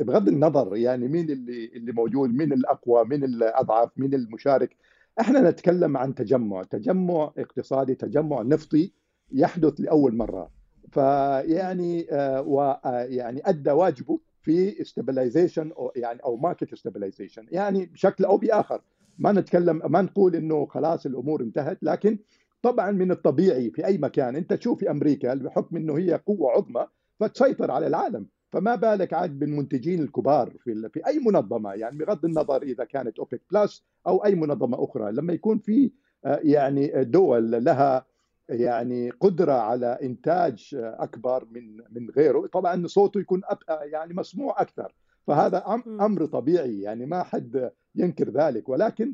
بغض 0.00 0.28
النظر 0.28 0.76
يعني 0.76 1.08
مين 1.08 1.30
اللي 1.30 1.70
اللي 1.74 1.92
موجود 1.92 2.34
مين 2.34 2.52
الأقوى 2.52 3.04
مين 3.04 3.24
الأضعف 3.24 3.90
مين 3.96 4.14
المشارك 4.14 4.76
إحنا 5.20 5.50
نتكلم 5.50 5.96
عن 5.96 6.14
تجمع 6.14 6.62
تجمع 6.62 7.32
اقتصادي 7.38 7.94
تجمع 7.94 8.42
نفطي 8.42 8.92
يحدث 9.32 9.80
لأول 9.80 10.16
مرة. 10.16 10.50
فيعني 10.92 12.06
آه 12.10 12.42
ويعني 12.42 13.46
آه، 13.46 13.48
أدى 13.48 13.70
واجبه 13.70 14.20
في 14.42 14.82
stabilization 14.82 15.72
أو 15.72 15.92
يعني 15.96 16.20
أو 16.24 16.36
market 16.36 16.72
stabilization 16.72 17.46
يعني 17.50 17.86
بشكل 17.86 18.24
أو 18.24 18.36
بآخر. 18.36 18.82
ما 19.18 19.32
نتكلم 19.32 19.80
ما 19.92 20.02
نقول 20.02 20.36
إنه 20.36 20.66
خلاص 20.66 21.06
الأمور 21.06 21.42
انتهت 21.42 21.78
لكن 21.82 22.18
طبعا 22.62 22.90
من 22.90 23.10
الطبيعي 23.10 23.70
في 23.70 23.86
أي 23.86 23.98
مكان. 23.98 24.36
أنت 24.36 24.52
تشوف 24.52 24.78
في 24.78 24.90
أمريكا 24.90 25.34
بحكم 25.34 25.76
إنه 25.76 25.98
هي 25.98 26.20
قوة 26.26 26.50
عظمى 26.50 26.86
فتسيطر 27.20 27.70
على 27.70 27.86
العالم. 27.86 28.26
فما 28.54 28.74
بالك 28.74 29.12
عاد 29.12 29.38
بالمنتجين 29.38 30.02
الكبار 30.02 30.50
في 30.64 30.88
في 30.88 31.06
أي 31.06 31.18
منظمة؟ 31.18 31.72
يعني 31.72 31.98
بغض 31.98 32.24
النظر 32.24 32.62
إذا 32.62 32.84
كانت 32.84 33.18
أوبك 33.18 33.42
بلس 33.52 33.84
أو 34.06 34.24
أي 34.24 34.34
منظمة 34.34 34.84
أخرى. 34.84 35.12
لما 35.12 35.32
يكون 35.32 35.58
في 35.58 35.90
آه، 36.24 36.40
يعني 36.42 37.04
دول 37.04 37.64
لها 37.64 38.06
يعني 38.48 39.10
قدرة 39.10 39.52
على 39.52 39.98
إنتاج 40.02 40.76
أكبر 40.78 41.46
من 41.50 41.76
من 41.76 42.10
غيره 42.10 42.46
طبعا 42.46 42.86
صوته 42.86 43.20
يكون 43.20 43.42
يعني 43.82 44.14
مسموع 44.14 44.60
أكثر. 44.60 44.94
فهذا 45.26 45.64
أمر 45.86 46.26
طبيعي 46.26 46.80
يعني 46.80 47.06
ما 47.06 47.22
حد 47.22 47.70
ينكر 47.94 48.30
ذلك. 48.30 48.68
ولكن 48.68 49.12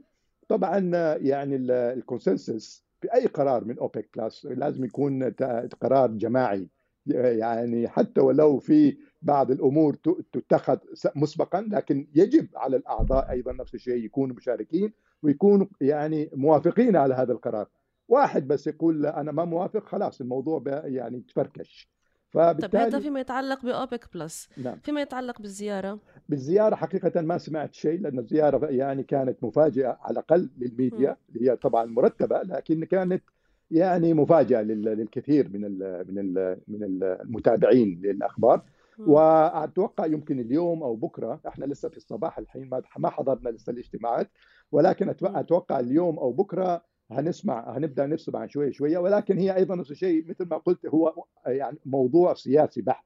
طبعا 0.49 0.79
يعني 1.17 1.57
ال 1.71 1.82
consensus 1.82 2.85
في 3.01 3.15
أي 3.15 3.27
قرار 3.27 3.65
من 3.65 3.79
أوبك 3.79 4.09
plus 4.17 4.47
لازم 4.47 4.85
يكون 4.85 5.31
قرار 5.81 6.11
جماعي. 6.11 6.69
يعني 7.07 7.88
حتى 7.88 8.21
ولو 8.21 8.59
في 8.59 8.97
بعض 9.23 9.50
الأمور 9.50 9.95
تتخذ 10.33 10.78
مسبقا 11.16 11.61
لكن 11.61 12.07
يجب 12.14 12.49
على 12.57 12.76
الأعضاء 12.76 13.30
أيضا 13.30 13.52
نفس 13.52 13.75
الشيء 13.75 14.04
يكونوا 14.04 14.37
مشاركين 14.37 14.92
ويكونوا 15.23 15.66
يعني 15.80 16.30
موافقين 16.35 16.97
على 16.97 17.14
هذا 17.14 17.33
القرار. 17.33 17.69
واحد 18.09 18.49
بس 18.49 18.66
يقول 18.66 19.02
لا 19.02 19.21
أنا 19.21 19.33
ما 19.33 19.45
موافق 19.45 19.87
خلاص 19.87 20.21
الموضوع 20.21 20.62
يعني 20.66 21.21
تفركش. 21.21 21.90
فبالتالي 22.30 22.69
طيب 22.69 22.95
هذا 22.95 22.99
فيما 22.99 23.21
يتعلق 23.21 23.62
بأوبك 23.62 24.09
plus. 24.15 24.49
نعم. 24.57 24.78
فيما 24.83 25.02
يتعلق 25.02 25.42
بالزيارة. 25.42 26.00
بالزيارة 26.28 26.75
حقيقة 26.75 27.21
ما 27.21 27.38
سمعت 27.38 27.75
شيء 27.75 28.00
لأن 28.00 28.19
الزيارة 28.19 28.66
يعني 28.66 29.02
كانت 29.02 29.45
مفاجئة 29.45 29.99
على 30.00 30.12
الأقل 30.12 30.50
للميديا 30.59 31.16
اللي 31.28 31.50
هي 31.50 31.57
طبعا 31.57 31.85
مرتبة 31.85 32.42
لكن 32.42 32.85
كانت 32.85 33.23
يعني 33.71 34.15
مفاجأة 34.15 34.62
للكثير 34.62 35.49
من 35.49 35.65
ال 35.65 36.05
من 36.09 36.19
ال 36.19 36.61
من 36.69 36.83
المتابعين 36.83 38.00
للأخبار. 38.05 38.62
وأتوقع 38.99 40.07
يمكن 40.07 40.41
اليوم 40.41 40.83
أو 40.83 40.97
بكرة 40.97 41.41
إحنا 41.49 41.65
لسه 41.65 41.89
في 41.89 41.97
الصباح 41.97 42.39
الحين 42.39 42.71
ما 42.99 43.11
حضرنا 43.11 43.49
لسه 43.49 43.71
الاجتماعات 43.71 44.31
ولكن 44.73 45.15
أتوقع 45.23 45.81
اليوم 45.81 46.19
أو 46.19 46.33
بكرة 46.33 46.85
هنسمع 47.11 47.77
هنبدأ 47.77 48.07
نسمع 48.07 48.47
شوية 48.47 48.71
شوية 48.71 48.99
ولكن 48.99 49.39
هي 49.39 49.57
أيضا 49.57 49.75
نفس 49.75 49.91
الشيء 49.91 50.29
مثل 50.29 50.49
ما 50.49 50.57
قلت 50.57 50.87
هو 50.87 51.25
يعني 51.47 51.79
موضوع 51.85 52.35
سياسي 52.35 52.83
بحت. 52.83 53.05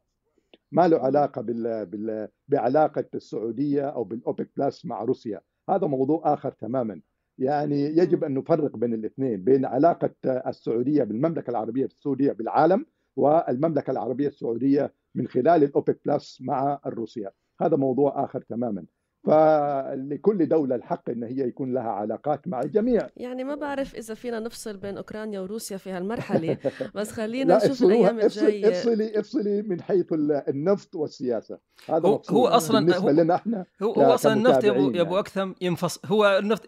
ما 0.73 0.89
له 0.89 0.99
علاقة 0.99 1.43
بال... 1.43 1.87
بال... 1.87 2.29
بعلاقة 2.49 3.05
السعودية 3.15 3.83
أو 3.83 4.05
بالأوبك 4.05 4.51
plus 4.57 4.87
مع 4.87 5.03
روسيا. 5.03 5.41
هذا 5.71 5.87
موضوع 5.87 6.35
آخر 6.35 6.53
تماما. 6.53 7.01
يعني 7.39 7.81
يجب 7.81 8.25
أن 8.25 8.35
نفرق 8.35 8.77
بين 8.77 8.95
الاثنين 8.95 9.45
بين 9.45 9.65
علاقة 9.65 10.15
السعودية 10.25 11.05
بالمملكة 11.05 11.51
العربية 11.51 11.85
السعودية 11.85 12.33
بالعالم 12.33 12.87
والمملكة 13.17 13.91
العربية 13.91 14.29
السعودية 14.29 14.95
من 15.15 15.29
خلال 15.29 15.65
الاوبك 15.65 16.01
plus 16.07 16.41
مع 16.41 16.81
الروسيا 16.87 17.31
هذا 17.61 17.77
موضوع 17.77 18.25
آخر 18.25 18.41
تماما. 18.41 18.85
فلكل 19.25 20.49
دولة 20.49 20.75
الحق 20.75 21.11
أن 21.11 21.25
هي 21.25 21.49
يكون 21.49 21.75
لها 21.75 21.91
علاقات 21.91 22.49
مع 22.49 22.61
الجميع. 22.61 23.09
يعني 23.17 23.45
ما 23.45 23.55
بعرف 23.55 23.95
إذا 23.95 24.15
فينا 24.15 24.41
نفصل 24.41 24.77
بين 24.77 24.97
أوكرانيا 24.97 25.41
وروسيا 25.41 25.77
في 25.77 25.91
هالمرحلة 25.91 26.59
بس 26.95 27.11
خلينا 27.11 27.57
نشوف 27.57 27.83
الأيام 27.83 28.21
الجاية. 28.21 28.69
افصلي 28.69 29.21
افصلي 29.21 29.63
من 29.63 29.83
حيث 29.83 30.07
النفط 30.49 30.95
والسياسة. 30.95 31.59
هذا 31.89 32.09
هو, 32.09 32.23
هو 32.31 32.49
أصلا 32.49 32.81
بالنسبة 32.81 33.01
هو 33.03 33.11
لنا 33.11 33.35
إحنا 33.35 33.67
هو, 33.83 33.93
هو 33.93 34.15
أصلا 34.15 34.33
النفط 34.33 34.65
يا 34.65 34.71
أبو, 34.71 34.91
يا 34.91 35.01
أبو 35.01 35.19
أكثم 35.19 35.53
ينفصل 35.61 36.01
هو 36.05 36.39
النفط 36.39 36.67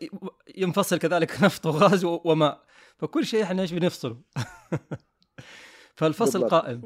ينفصل 0.57 0.99
كذلك 0.99 1.31
نفط 1.45 1.67
وغاز 1.67 2.05
وماء. 2.05 2.63
فكل 2.99 3.25
شيء 3.25 3.43
إحنا 3.43 3.63
إيش 3.63 3.73
بنفصله؟ 3.73 4.17
فالفصل 5.97 6.41
بالضبط. 6.41 6.51
قائم. 6.51 6.81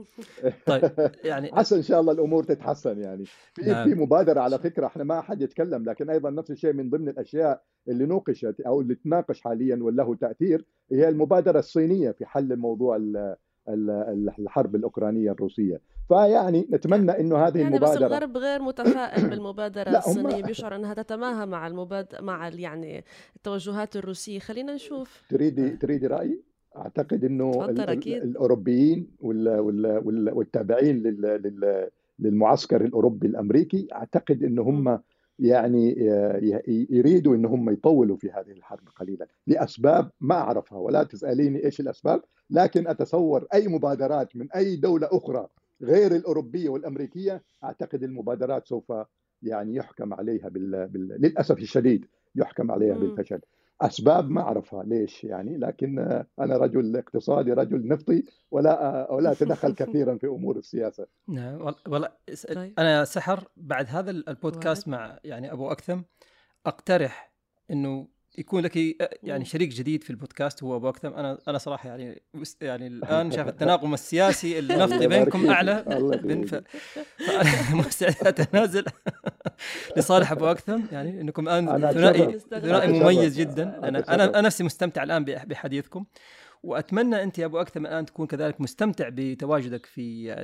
طيب 0.66 1.10
يعني 1.24 1.50
عسى 1.58 1.76
إن 1.76 1.82
شاء 1.82 2.00
الله 2.00 2.12
الأمور 2.12 2.44
تتحسن 2.44 2.98
يعني. 2.98 3.24
في 3.54 3.62
نعم. 3.62 3.88
في 3.88 3.94
مبادرة 3.94 4.40
على 4.40 4.58
فكرة 4.58 4.86
إحنا 4.86 5.04
ما 5.04 5.20
حد 5.20 5.42
يتكلم 5.42 5.84
لكن 5.84 6.10
أيضا 6.10 6.30
نفس 6.30 6.50
الشيء 6.50 6.72
من 6.72 6.90
ضمن 6.90 7.08
الأشياء 7.08 7.62
اللي 7.88 8.06
نوقشت 8.06 8.60
أو 8.60 8.80
اللي 8.80 8.94
تناقش 8.94 9.40
حاليا 9.40 9.78
وله 9.82 10.14
تأثير 10.14 10.64
هي 10.92 11.08
المبادرة 11.08 11.58
الصينية 11.58 12.10
في 12.10 12.26
حل 12.26 12.52
الموضوع 12.52 12.98
الحرب 14.38 14.74
الأوكرانية 14.76 15.30
الروسية. 15.30 15.80
فيعني 16.08 16.68
نتمنى 16.70 17.20
إنه 17.20 17.36
هذه 17.36 17.58
يعني 17.58 17.76
المبادرة 17.76 18.06
بس 18.06 18.12
الغرب 18.12 18.36
غير 18.36 18.62
متفائل 18.62 19.28
بالمبادرة 19.30 19.98
الصينية 19.98 20.42
بيشعر 20.42 20.76
أنها 20.76 20.94
تتماهى 20.94 21.46
مع 21.46 21.66
المباد 21.66 22.06
مع 22.20 22.48
يعني 22.48 23.04
التوجهات 23.36 23.96
الروسية. 23.96 24.38
خلينا 24.38 24.74
نشوف. 24.74 25.22
تريدي 25.30 25.70
تريدي 25.70 26.06
رأيي؟ 26.06 26.49
أعتقد 26.76 27.24
إنه 27.24 27.50
الأوروبيين 28.22 29.06
والتابعين 30.32 31.02
للمعسكر 32.18 32.84
الأوروبي 32.84 33.26
الأمريكي 33.26 33.88
أعتقد 33.92 34.42
إن 34.44 34.58
هم 34.58 34.98
يعني 35.38 35.94
يريدوا 36.90 37.34
إن 37.34 37.44
هم 37.44 37.70
يطولوا 37.70 38.16
في 38.16 38.30
هذه 38.30 38.50
الحرب 38.50 38.88
قليلا 38.96 39.26
لأسباب 39.46 40.10
ما 40.20 40.34
أعرفها 40.34 40.78
ولا 40.78 41.02
تسأليني 41.02 41.64
إيش 41.64 41.80
الأسباب 41.80 42.22
لكن 42.50 42.88
أتصور 42.88 43.46
أي 43.54 43.68
مبادرات 43.68 44.36
من 44.36 44.52
أي 44.52 44.76
دولة 44.76 45.08
أخرى 45.12 45.46
غير 45.82 46.14
الأوروبية 46.16 46.68
والأمريكية 46.68 47.42
أعتقد 47.64 48.02
المبادرات 48.02 48.66
سوف 48.66 48.92
يعني 49.42 49.74
يحكم 49.74 50.14
عليها 50.14 50.48
بال... 50.48 50.88
بال... 50.88 51.08
للأسف 51.20 51.58
الشديد 51.58 52.06
يحكم 52.36 52.70
عليها 52.70 52.94
بالفشل. 53.00 53.40
أسباب 53.80 54.30
ما 54.30 54.40
أعرفها. 54.40 54.84
ليش 54.84 55.24
يعني؟ 55.24 55.56
لكن 55.56 55.98
أنا 56.40 56.56
رجل 56.56 56.96
اقتصادي 56.96 57.52
رجل 57.52 57.88
نفطي 57.88 58.24
ولا 58.50 59.06
ولا 59.12 59.32
أتدخل 59.32 59.74
كثيرا 59.84 60.16
في 60.16 60.26
أمور 60.26 60.56
السياسة. 60.56 61.06
نعم. 61.28 61.74
والله 61.88 62.08
طيب. 62.54 62.74
أنا 62.78 63.04
سحر 63.04 63.48
بعد 63.56 63.86
هذا 63.88 64.10
البودكاست 64.10 64.88
مع 64.88 65.18
يعني 65.24 65.52
أبو 65.52 65.72
أكثم. 65.72 66.02
أقترح 66.66 67.32
إنه 67.70 68.08
يكون 68.38 68.62
لك 68.62 68.76
يعني 69.22 69.44
شريك 69.44 69.68
جديد 69.68 70.04
في 70.04 70.10
البودكاست 70.10 70.62
هو 70.62 70.76
أبو 70.76 70.88
أكثم. 70.88 71.14
أنا 71.14 71.38
أنا 71.48 71.58
صراحة 71.58 71.88
يعني 71.88 72.22
يعني 72.60 72.86
الآن 72.96 73.30
شايف 73.30 73.48
التناقم 73.48 73.94
السياسي 73.94 74.58
النفطي 74.58 75.06
بينكم 75.06 75.50
أعلى. 75.50 75.84
من 76.22 76.46
ف... 76.46 76.54
فانا 77.26 77.74
مستعد 77.74 78.40
اتنازل 78.40 78.84
لصالح 79.96 80.32
أبو 80.32 80.46
أكثم. 80.46 80.80
يعني 80.92 81.20
إنكم 81.20 81.48
الآن 81.48 81.92
ثنائي 81.92 82.38
ثنائي 82.38 82.92
مميز 82.92 83.40
جدا. 83.40 83.88
أنا 83.88 84.14
أنا 84.14 84.40
نفسي 84.40 84.64
مستمتع 84.64 85.02
الآن 85.02 85.24
بحديثكم. 85.24 86.04
وأتمنى 86.62 87.22
أنت 87.22 87.38
يا 87.38 87.46
أبو 87.46 87.60
أكثم 87.60 87.86
الآن 87.86 88.06
تكون 88.06 88.26
كذلك 88.26 88.60
مستمتع 88.60 89.08
بتواجدك 89.12 89.86
في 89.86 90.34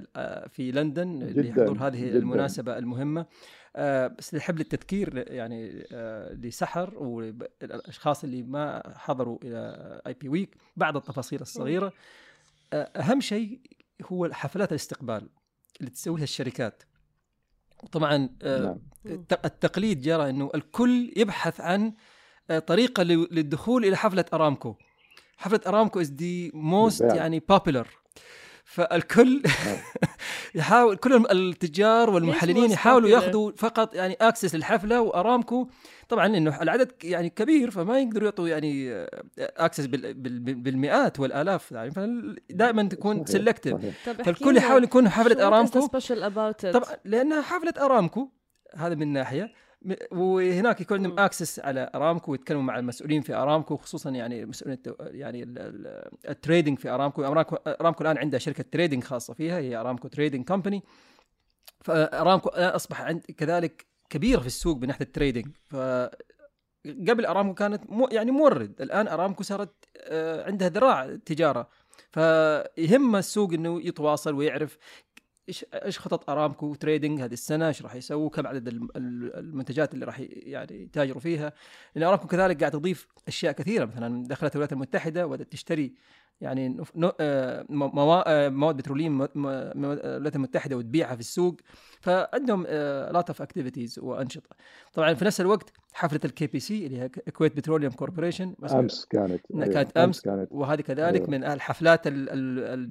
في 0.49 0.73
لندن 0.73 1.23
لحضور 1.23 1.79
هذه 1.79 2.07
جداً. 2.07 2.19
المناسبة 2.19 2.79
المهمة 2.79 3.27
آه، 3.77 4.07
بس 4.07 4.35
نحب 4.35 4.59
للتذكير 4.59 5.33
يعني 5.33 5.87
آه، 5.93 6.33
لسحر 6.33 6.95
والأشخاص 6.95 8.25
اللي 8.25 8.43
ما 8.43 8.83
حضروا 8.97 9.39
إلى 9.43 10.03
IP 10.07 10.29
Week 10.29 10.57
بعض 10.77 10.97
التفاصيل 10.97 11.41
الصغيرة 11.41 11.93
آه، 12.73 12.91
أهم 12.97 13.21
شيء 13.21 13.61
هو 14.13 14.29
حفلات 14.33 14.71
الاستقبال 14.71 15.29
اللي 15.81 15.91
تسويها 15.91 16.23
الشركات 16.23 16.83
طبعا 17.93 18.29
نعم. 18.45 18.79
التقليد 19.45 20.01
جرى 20.01 20.31
إنه 20.31 20.51
الكل 20.55 21.13
يبحث 21.17 21.61
عن 21.61 21.93
طريقة 22.67 23.03
للدخول 23.03 23.85
إلى 23.85 23.97
حفلة 23.97 24.25
أرامكو 24.33 24.77
حفلة 25.37 25.61
أرامكو 25.67 26.01
is 26.01 26.09
the 26.09 26.51
most 26.55 27.03
يعني 27.03 27.41
popular 27.41 27.89
فالكل 28.65 29.43
نعم. 29.43 29.77
يحاول 30.55 30.97
كل 30.97 31.27
التجار 31.31 32.11
والمحللين 32.11 32.71
يحاولوا 32.71 33.09
ياخذوا 33.09 33.53
فقط 33.57 33.95
يعني 33.95 34.17
access 34.21 34.55
للحفلة 34.55 35.01
وأرامكو 35.01 35.69
طبعا 36.09 36.27
إنه 36.27 36.63
العدد 36.63 36.93
يعني 37.05 37.31
كبير 37.31 37.71
فما 37.71 38.01
يقدروا 38.01 38.25
يعطوا 38.25 38.49
يعني 38.49 39.07
access 39.39 39.87
بالمئات 39.87 41.21
والآلاف 41.21 41.73
يعني. 41.73 41.91
فدائما 41.91 42.83
تكون 42.83 43.27
selective 43.27 43.77
فالكل 44.05 44.57
يحاول 44.57 44.85
يكون 44.85 45.09
حفلة 45.09 45.47
أرامكو. 45.47 45.81
طبعا 46.73 46.97
لانها 47.05 47.43
حفلة 47.43 47.75
أرامكو 47.79 48.29
هذا 48.77 48.95
من 48.95 49.13
ناحية 49.13 49.53
وهناك 50.11 50.81
يكون 50.81 50.97
عندهم 50.97 51.19
access 51.19 51.59
على 51.59 51.91
أرامكو 51.95 52.33
ويتكلموا 52.33 52.63
مع 52.63 52.79
المسؤولين 52.79 53.21
في 53.21 53.35
أرامكو 53.35 53.77
خصوصا 53.77 54.11
يعني 54.11 54.47
مسؤولين 54.47 54.79
يعني 55.01 55.43
ال 56.29 56.35
trading 56.35 56.79
في 56.79 56.89
أرامكو. 56.89 57.25
أرامكو 57.25 57.57
أرامكو 57.57 58.03
الآن 58.03 58.19
عندها 58.19 58.39
شركة 58.39 58.65
trading 58.73 59.05
خاصة 59.05 59.35
فيها 59.35 59.59
هي 59.59 59.77
أرامكو 59.77 60.09
Trading 60.09 60.49
Company 60.49 60.83
فأرامكو 61.81 62.49
الان 62.49 62.69
أصبح 62.69 63.01
عند 63.03 63.21
كذلك 63.21 63.87
كبير 64.11 64.41
في 64.41 64.47
السوق 64.47 64.77
من 64.77 64.89
ناحية 64.89 65.05
ال 65.05 65.10
trading 65.10 65.47
ف 65.65 65.77
قبل 67.09 67.27
أرامكو 67.27 67.55
كانت 67.55 67.91
مو 67.91 68.09
يعني 68.13 68.31
مورد. 68.31 68.83
الآن 68.83 69.09
أرامكو 69.09 69.43
صارت 69.43 69.75
آه، 69.97 70.47
عندها 70.47 70.69
ذراع 70.69 71.17
تجارة. 71.17 71.69
فيهم 72.11 73.17
السوق 73.17 73.53
إنه 73.53 73.81
يتواصل 73.87 74.35
ويعرف 74.35 74.79
إيش 75.49 75.65
إيش 75.75 75.99
خطط 75.99 76.31
أرامكو 76.31 76.75
Trading 76.75 77.21
هذه 77.21 77.33
السنة؟ 77.33 77.69
إيش 77.69 77.83
راح 77.83 77.95
يسووا؟ 77.95 78.31
كم 78.31 78.47
عدد 78.47 78.69
المنتجات 78.97 79.95
اللي 79.95 80.05
راح 80.05 80.21
يعني 80.31 80.83
يتاجروا 80.83 81.21
فيها؟ 81.21 81.53
لأن 81.95 82.05
أرامكو 82.05 82.27
كذلك 82.27 82.61
قاعد 82.61 82.73
تضيف 82.73 83.07
أشياء 83.29 83.53
كثيرة. 83.53 83.85
مثلا 83.85 84.29
دخلت 84.29 84.53
الولايات 84.53 84.73
المتحدة 84.73 85.27
وبدات 85.27 85.53
تشتري 85.53 85.93
يعني 86.41 86.77
آه، 87.03 87.15
آه، 87.21 88.49
مواد 88.49 88.77
بترولية 88.77 89.29
الولايات 89.37 90.37
المتحده 90.37 90.77
وتبيعها 90.77 91.15
في 91.15 91.21
السوق. 91.21 91.57
فعندهم 92.01 92.63
lot 93.13 93.29
of 93.29 93.43
activities 93.43 93.99
وأنشطة. 93.99 94.57
طبعا 94.93 95.15
في 95.15 95.25
نفس 95.25 95.41
الوقت 95.41 95.73
حفلة 95.93 96.21
ال 96.25 96.47
KPC 96.47 96.87
اللي 96.87 97.01
هي 97.01 97.09
Kuwait 97.09 97.57
Petroleum 97.57 97.93
Corporation 97.93 98.55
أمس 98.73 99.05
كانت. 99.05 99.41
كانت 99.73 99.97
أمس 99.97 100.21
كانت. 100.21 100.49
وهذه 100.51 100.81
كذلك 100.81 101.21
أيوه. 101.21 101.31
من 101.31 101.45
الحفلات 101.45 102.09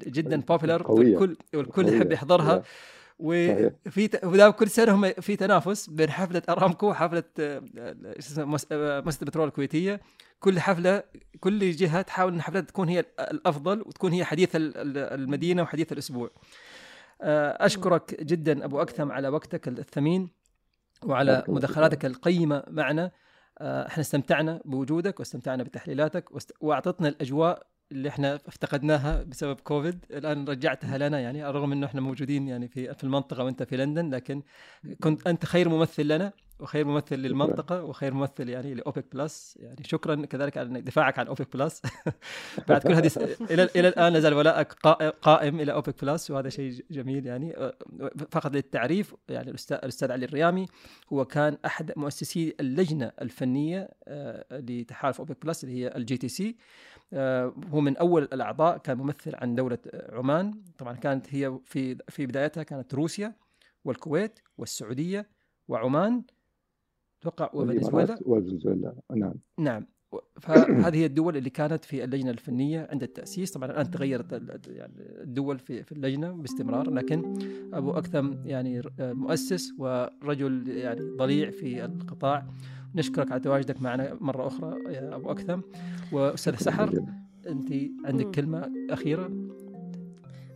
جدا 0.07 0.41
popular 0.41 0.91
والكل 0.91 1.37
والكل 1.53 1.87
يحب 1.87 2.11
يحضرها. 2.11 2.63
وفي 3.19 4.07
كل 4.59 4.69
سنة 4.69 4.95
هم 4.95 5.13
في 5.13 5.35
تنافس 5.35 5.89
بين 5.89 6.09
حفلة 6.09 6.41
أرامكو 6.49 6.89
وحفلة 6.89 7.23
آه، 7.39 7.61
مؤسسه 8.37 9.21
البترول 9.21 9.47
الكويتية. 9.47 10.01
كل 10.39 10.59
حفلة 10.59 11.03
كل 11.39 11.71
جهة 11.71 12.01
تحاول 12.01 12.31
إن 12.31 12.37
الحفلات 12.37 12.69
تكون 12.69 12.89
هي 12.89 13.05
الأفضل 13.19 13.81
وتكون 13.81 14.11
هي 14.11 14.25
حديث 14.25 14.49
المدينة 14.55 15.61
وحديث 15.61 15.91
الأسبوع. 15.91 16.31
آه، 17.21 17.65
أشكرك 17.65 18.23
جدا 18.23 18.65
أبو 18.65 18.81
أكثم 18.81 19.11
على 19.11 19.27
وقتك 19.27 19.67
الثمين 19.67 20.29
وعلى 21.03 21.43
مداخلاتك 21.47 22.05
القيمة 22.05 22.63
معنا. 22.67 23.11
آه، 23.57 23.87
إحنا 23.87 24.01
استمتعنا 24.01 24.61
بوجودك 24.65 25.19
واستمتعنا 25.19 25.63
بتحليلاتك 25.63 26.29
وأعطتنا 26.61 27.07
الأجواء 27.07 27.67
اللي 27.91 28.09
إحنا 28.09 28.35
افتقدناها 28.35 29.23
بسبب 29.23 29.59
كوفيد 29.59 30.05
الآن 30.11 30.45
رجعتها 30.47 30.97
لنا 30.97 31.19
يعني 31.19 31.45
رغم 31.45 31.71
إنه 31.71 31.85
إحنا 31.85 32.01
موجودين 32.01 32.47
يعني 32.47 32.67
في 32.67 32.93
في 32.93 33.03
المنطقة 33.03 33.43
وأنت 33.43 33.63
في 33.63 33.77
لندن 33.77 34.09
لكن 34.09 34.43
كنت 35.03 35.27
أنت 35.27 35.45
خير 35.45 35.69
ممثل 35.69 36.07
لنا. 36.07 36.33
وخير 36.59 36.85
ممثل 36.85 37.15
للمنطقة 37.15 37.83
وخير 37.83 38.13
ممثل 38.13 38.49
يعني 38.49 38.73
لأوبك 38.73 39.05
plus. 39.13 39.57
يعني 39.59 39.83
شكرا 39.83 40.25
كذلك 40.25 40.57
على 40.57 40.81
دفاعك 40.81 41.19
عن 41.19 41.27
أوبك 41.27 41.57
plus. 41.57 41.81
بعد 42.69 42.81
كل 42.81 42.93
هذه 42.93 43.11
إلى 43.41 43.69
إلى 43.75 43.87
الآن 43.87 44.17
لا 44.17 44.22
زال 44.22 44.33
ولائك 44.33 44.73
قائم 45.21 45.59
إلى 45.59 45.73
أوبك 45.73 46.05
plus 46.05 46.31
وهذا 46.31 46.49
شيء 46.49 46.85
جميل 46.91 47.25
يعني. 47.25 47.73
فقط 48.31 48.53
للتعريف 48.53 49.15
يعني 49.29 49.49
الاستاذ 49.49 50.11
علي 50.11 50.25
الريامي 50.25 50.65
هو 51.13 51.25
كان 51.25 51.57
أحد 51.65 51.91
مؤسسي 51.95 52.55
اللجنة 52.59 53.11
الفنية 53.21 53.89
لتحالف 54.51 55.19
أوبك 55.19 55.45
plus 55.45 55.63
اللي 55.63 55.75
هي 55.75 55.95
ال 55.95 56.17
JTC. 56.17 56.57
هو 57.71 57.79
من 57.81 57.97
أول 57.97 58.23
الأعضاء 58.23 58.77
كان 58.77 58.97
ممثل 58.97 59.35
عن 59.35 59.55
دولة 59.55 59.77
عمان. 60.09 60.61
طبعا 60.77 60.93
كانت 60.93 61.27
هي 61.29 61.59
في 61.65 61.97
في 62.09 62.25
بدايتها 62.25 62.63
كانت 62.63 62.93
روسيا 62.93 63.35
والكويت 63.85 64.39
والسعودية 64.57 65.29
وعمان. 65.67 66.23
أتوقع 67.27 67.49
وفنزويلا 67.53 68.17
وفنزويلا 68.25 68.95
نعم. 69.15 69.33
نعم. 69.59 69.85
فهذه 70.41 70.95
هي 71.01 71.05
الدول 71.05 71.37
اللي 71.37 71.49
كانت 71.49 71.85
في 71.85 72.03
اللجنة 72.03 72.31
الفنية 72.31 72.87
عند 72.91 73.03
التأسيس. 73.03 73.51
طبعا 73.51 73.71
الآن 73.71 73.91
تغيرت 73.91 74.31
يعني 74.67 74.93
الدول 74.97 75.59
في 75.59 75.83
في 75.83 75.91
اللجنة 75.91 76.31
باستمرار 76.31 76.89
لكن 76.89 77.33
أبو 77.73 77.91
أكثم 77.91 78.33
يعني 78.45 78.81
مؤسس 78.99 79.73
ورجل 79.79 80.67
يعني 80.67 81.01
ضليع 81.01 81.49
في 81.49 81.85
القطاع. 81.85 82.45
نشكرك 82.95 83.31
على 83.31 83.41
تواجدك 83.41 83.81
معنا 83.81 84.17
مرة 84.21 84.47
أخرى 84.47 84.93
يا 84.93 85.15
أبو 85.15 85.31
أكثم. 85.31 85.61
وأستاذ 86.11 86.55
سحر 86.55 87.05
أنت 87.47 87.73
عندك 88.05 88.31
كلمة 88.31 88.71
أخيرة؟ 88.89 89.31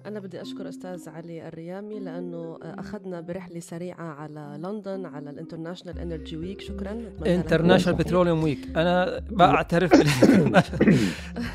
أنا 0.06 0.20
بدي 0.20 0.42
أشكر 0.42 0.70
أستاذ 0.70 1.10
علي 1.10 1.48
الريامي 1.48 2.00
لأنه 2.00 2.60
أخذنا 2.62 3.22
برحلة 3.22 3.60
سريعة 3.60 4.14
على 4.14 4.60
لندن 4.64 5.06
على 5.06 5.30
ال 5.30 5.35
International 5.35 6.00
Energy 6.00 6.38
Week. 6.38 6.62
شكرا. 6.62 7.02
International 7.26 7.98
Petroleum 7.98 8.44
Week. 8.44 8.60
أنا 8.76 9.22
بعترف 9.32 9.94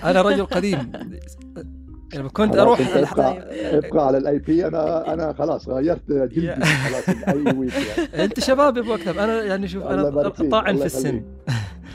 أنا 0.05 0.23
رجل 0.23 0.47
قديم. 0.47 0.93
يعني 2.13 2.29
كنت 2.29 2.57
أروح 2.57 2.97
ابقى, 2.97 3.39
ابقى 3.79 4.07
على 4.07 4.19
ال 4.19 4.39
IP 4.39 4.67
أنا 4.67 5.13
أنا 5.13 5.33
خلاص 5.33 5.69
غيرت 5.69 6.09
جلدي 6.09 6.55
خلاص 6.65 7.09
IE 7.09 7.57
Week 7.57 7.73
يعني. 7.75 8.25
أنت 8.25 8.41
شباب 8.41 8.91
اكتب 8.91 9.19
أنا 9.19 9.43
يعني 9.43 9.69
شوف 9.69 9.83
أنا 9.83 10.29
طاعن 10.29 10.77
في 10.77 10.87
السن. 10.87 11.23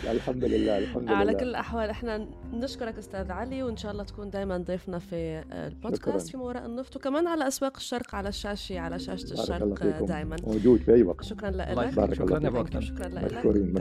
الحمد 0.08 0.44
لله 0.44 0.78
الحمد 0.78 1.04
لله. 1.04 1.16
على 1.16 1.34
كل 1.34 1.46
الأحوال 1.46 1.90
إحنا 1.90 2.28
نشكرك 2.54 2.98
أستاذ 2.98 3.32
علي 3.32 3.64
وإن 3.64 3.78
شاء 3.78 3.92
الله 3.92 4.04
تكون 4.04 4.30
دائما 4.30 4.58
ضيفنا 4.58 5.00
في 5.00 5.44
البودكاست 5.52 6.28
شكرا. 6.28 6.40
في 6.40 6.48
وراء 6.48 6.66
النفط 6.66 6.96
وكمان 6.96 7.28
على 7.28 7.48
أسواق 7.48 7.78
الشرق 7.78 8.16
على 8.16 8.30
الشاشة 8.30 8.80
على 8.80 9.00
شاشة 9.00 9.34
الشرق 9.34 10.06
دائما 10.06 10.36
موجود 10.48 10.80
في 10.80 10.94
أي 10.94 11.04
وقت. 11.04 11.24
شكرا 11.24 11.50
لك. 11.50 11.92
شكرا 12.14 12.60
اكتب 12.62 12.80
شكرا 12.80 13.08
لك. 13.08 13.78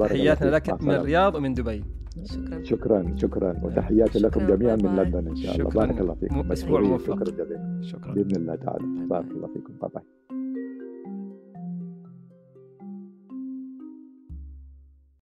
تحياتنا 0.00 0.50
لك 0.50 0.82
من 0.82 0.90
الرياض 0.90 1.34
ومن 1.34 1.54
دبي. 1.54 1.84
شكرا. 2.24 2.64
شكرا 2.64 3.14
شكرا. 3.16 3.60
وتحياتي 3.62 4.18
لكم 4.18 4.46
جميعا 4.46 4.76
من 4.76 4.96
لندن 4.96 5.28
إن 5.28 5.36
شاء 5.36 5.56
الله. 5.56 5.70
بارك 5.70 6.00
الله 6.00 6.14
فيكم. 6.14 6.52
أسبوع 6.52 6.80
موفق. 6.80 7.14
شكرا 7.14 7.44
جزيلا 7.44 7.80
شكرا. 7.82 8.12
بإذن 8.14 8.36
الله 8.36 8.54
تعالى. 8.54 8.84
بارك 9.08 9.30
الله 9.30 9.46
فيكم. 9.46 9.72
bye 9.82 9.90
bye. 9.94 10.02